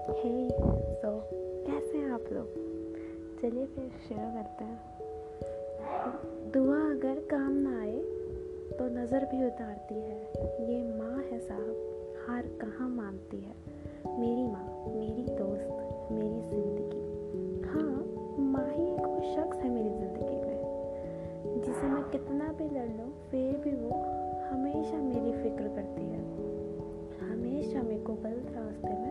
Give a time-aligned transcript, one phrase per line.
[0.00, 0.50] हे
[1.00, 1.10] सो
[1.66, 2.46] कैसे हैं आप लोग?
[3.40, 4.78] चलिए फिर शेयर करते हैं।
[6.52, 7.98] दुआ अगर काम ना आए
[8.78, 10.18] तो नज़र भी उतारती है।
[10.70, 13.54] ये माँ है साहब, हार कहाँ मानती है?
[14.18, 15.68] मेरी माँ, मेरी दोस्त,
[16.12, 17.02] मेरी ज़िंदगी।
[17.68, 17.92] हाँ
[18.46, 23.12] माँ ही एक वो शख्स है मेरी ज़िंदगी में, जिसे मैं कितना भी लड़ लूँ,
[23.30, 24.02] फिर भी वो
[24.50, 26.18] हमेशा मेरी फ़िक्र करती है।
[27.30, 29.09] हमेशा मेरे को गलत रास्ते में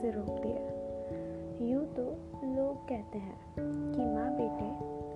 [0.00, 2.02] से रोकती है। यूँ तो
[2.56, 4.68] लोग कहते हैं कि माँ बेटे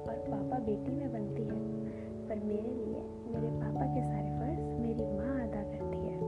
[0.05, 1.61] और पापा बेटी में बनती है,
[2.29, 3.01] पर मेरे लिए
[3.33, 6.19] मेरे पापा के सारे फ़र्ज़ मेरी माँ अदा करती है।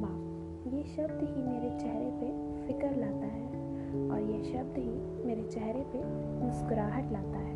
[0.00, 0.16] माँ,
[0.66, 2.28] ये शब्द ही मेरे चेहरे पे
[2.66, 3.48] फ़िक्र लाता है
[4.10, 6.04] और ये शब्द ही मेरे चेहरे पे
[6.44, 7.54] मुस्कुराहट लाता है।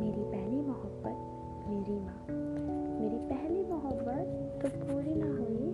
[0.00, 2.20] मेरी पहली मोहब्बत मेरी माँ।
[3.00, 5.70] मेरी पहली मोहब्बत तो पूरी ना हुई,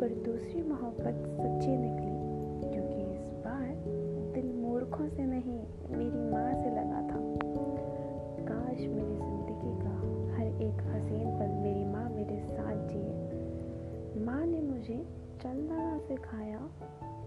[0.00, 2.05] पर दूसरी मोहब्बत सच्ची निकली।
[4.96, 5.58] आँखों से नहीं,
[5.90, 7.18] मेरी माँ से लगा था।
[8.48, 9.90] काश मेरी ज़िंदगी का
[10.36, 14.96] हर एक हसीन पल मेरी माँ मेरे साथ जिए। माँ ने मुझे
[15.42, 16.58] चलना ना सिखाया,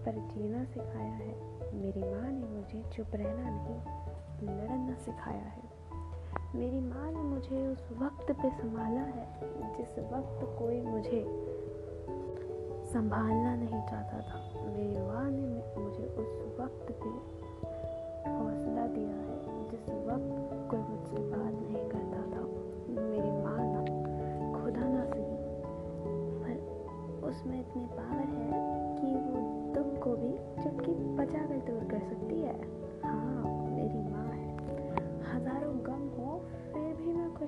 [0.04, 1.34] पर जीना सिखाया है।
[1.74, 3.78] मेरी माँ ने मुझे चुप रहना नहीं,
[4.58, 5.62] लड़ना सिखाया है।
[6.54, 9.26] मेरी माँ ने मुझे उस वक्त पे संभाला है,
[9.76, 11.24] जिस वक्त कोई मुझे
[12.92, 15.50] संभालना नहीं चाहता था। मेरी माँ ने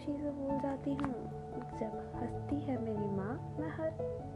[0.03, 1.13] खुशी से भूल जाती हूँ।
[1.81, 3.91] जब हंसती है मेरी माँ, मैं हर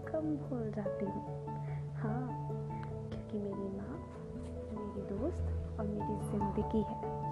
[0.08, 1.46] कम भूल जाती हूँ।
[1.94, 2.48] हाँ
[3.10, 3.98] क्योंकि मेरी माँ
[4.72, 7.25] मेरी दोस्त और मेरी ज़िंदगी है।